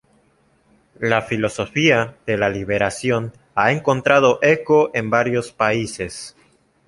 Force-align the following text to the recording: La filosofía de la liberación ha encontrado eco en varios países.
La 0.99 1.21
filosofía 1.21 2.15
de 2.25 2.35
la 2.35 2.49
liberación 2.49 3.33
ha 3.53 3.71
encontrado 3.71 4.39
eco 4.41 4.89
en 4.95 5.11
varios 5.11 5.51
países. 5.51 6.35